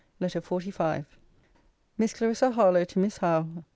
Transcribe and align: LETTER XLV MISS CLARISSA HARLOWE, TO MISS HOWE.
LETTER 0.19 0.41
XLV 0.41 1.05
MISS 1.99 2.13
CLARISSA 2.15 2.53
HARLOWE, 2.53 2.85
TO 2.85 2.97
MISS 2.97 3.17
HOWE. 3.17 3.63